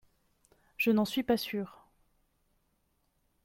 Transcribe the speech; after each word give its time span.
Je 0.77 0.89
n’en 0.89 1.05
suis 1.05 1.21
pas 1.21 1.37
sûre 1.37 1.85